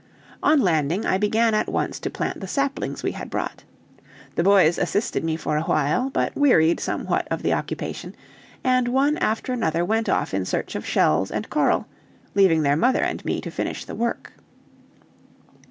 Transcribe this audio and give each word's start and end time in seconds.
On 0.41 0.59
landing, 0.59 1.05
I 1.05 1.19
began 1.19 1.53
at 1.53 1.69
once 1.71 1.99
to 1.99 2.09
plant 2.09 2.39
the 2.39 2.47
saplings 2.47 3.03
we 3.03 3.11
had 3.11 3.29
brought. 3.29 3.63
The 4.33 4.41
boys 4.41 4.79
assisted 4.79 5.23
me 5.23 5.37
for 5.37 5.57
a 5.57 5.61
while, 5.61 6.09
but 6.09 6.35
wearied 6.35 6.79
somewhat 6.79 7.27
of 7.29 7.43
the 7.43 7.53
occupation, 7.53 8.15
and 8.63 8.87
one 8.87 9.19
after 9.19 9.53
another 9.53 9.85
went 9.85 10.09
off 10.09 10.33
in 10.33 10.43
search 10.43 10.73
of 10.73 10.87
shells 10.87 11.29
and 11.29 11.51
coral, 11.51 11.85
leaving 12.33 12.63
their 12.63 12.75
mother 12.75 13.03
and 13.03 13.23
me 13.23 13.39
to 13.41 13.51
finish 13.51 13.85
the 13.85 13.93
work. 13.93 14.33